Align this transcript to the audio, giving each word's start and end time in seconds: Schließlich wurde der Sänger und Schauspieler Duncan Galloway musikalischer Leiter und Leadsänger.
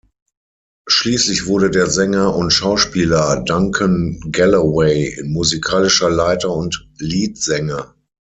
Schließlich 0.89 1.45
wurde 1.45 1.69
der 1.69 1.85
Sänger 1.85 2.35
und 2.35 2.51
Schauspieler 2.51 3.43
Duncan 3.45 4.19
Galloway 4.31 5.21
musikalischer 5.23 6.09
Leiter 6.09 6.49
und 6.49 6.87
Leadsänger. 6.97 7.93